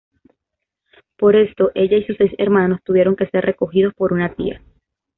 Por 1.15 1.35
esto, 1.35 1.69
ella 1.75 1.95
y 1.95 2.03
sus 2.05 2.17
seis 2.17 2.31
hermanos 2.39 2.79
tuvieron 2.83 3.15
que 3.15 3.27
ser 3.27 3.45
recogidos 3.45 3.93
por 3.93 4.13
una 4.13 4.33
tía. 4.33 4.59